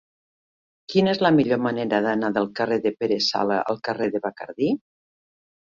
Quina 0.93 1.11
és 1.15 1.19
la 1.25 1.31
millor 1.35 1.61
manera 1.65 1.99
d'anar 2.07 2.33
del 2.39 2.49
carrer 2.61 2.79
de 2.87 2.95
Pere 3.03 3.21
Sala 3.29 3.61
al 3.75 3.81
carrer 3.89 4.11
de 4.17 4.23
Bacardí? 4.29 4.73